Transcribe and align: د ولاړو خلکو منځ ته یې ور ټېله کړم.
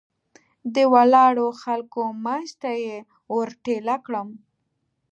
د 0.75 0.77
ولاړو 0.93 1.47
خلکو 1.61 2.01
منځ 2.25 2.49
ته 2.61 2.71
یې 2.85 2.97
ور 3.33 3.49
ټېله 3.63 3.95
کړم. 4.05 4.29